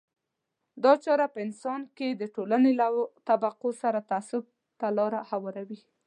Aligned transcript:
دا 0.83 0.93
چاره 1.03 1.25
په 1.33 1.39
انسان 1.47 1.81
کې 1.97 2.07
د 2.11 2.23
ټولنې 2.35 2.71
له 2.79 2.87
طبقو 3.27 3.69
سره 3.81 3.99
تعصب 4.09 4.43
ته 4.79 4.87
لار 4.97 5.13
هواروي. 5.29 5.79